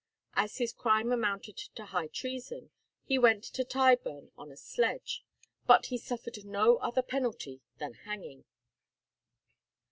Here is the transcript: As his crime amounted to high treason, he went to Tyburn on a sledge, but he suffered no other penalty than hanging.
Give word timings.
As 0.33 0.57
his 0.57 0.73
crime 0.73 1.11
amounted 1.11 1.57
to 1.57 1.85
high 1.85 2.07
treason, 2.07 2.71
he 3.03 3.19
went 3.19 3.43
to 3.43 3.63
Tyburn 3.63 4.31
on 4.35 4.51
a 4.51 4.57
sledge, 4.57 5.23
but 5.67 5.85
he 5.93 5.99
suffered 5.99 6.43
no 6.43 6.77
other 6.77 7.03
penalty 7.03 7.61
than 7.77 7.93
hanging. 7.93 8.45